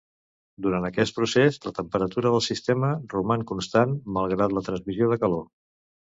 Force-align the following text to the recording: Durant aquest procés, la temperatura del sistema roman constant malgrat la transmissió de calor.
Durant 0.67 0.85
aquest 0.87 1.13
procés, 1.17 1.57
la 1.65 1.73
temperatura 1.79 2.31
del 2.35 2.41
sistema 2.45 2.89
roman 3.11 3.43
constant 3.51 3.93
malgrat 4.17 4.57
la 4.59 4.65
transmissió 4.71 5.11
de 5.13 5.19
calor. 5.25 5.45